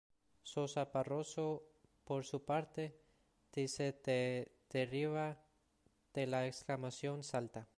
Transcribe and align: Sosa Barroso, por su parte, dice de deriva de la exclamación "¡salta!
Sosa 0.41 0.85
Barroso, 0.85 1.63
por 2.03 2.25
su 2.25 2.43
parte, 2.43 2.95
dice 3.53 3.91
de 4.03 4.51
deriva 4.69 5.37
de 6.15 6.25
la 6.27 6.47
exclamación 6.47 7.23
"¡salta! 7.23 7.67